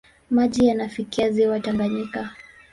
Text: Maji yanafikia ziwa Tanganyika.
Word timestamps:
Maji 0.29 0.67
yanafikia 0.67 1.29
ziwa 1.31 1.59
Tanganyika. 1.59 2.35